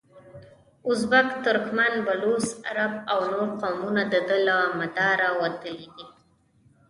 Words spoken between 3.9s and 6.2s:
دده له مداره وتلي دي.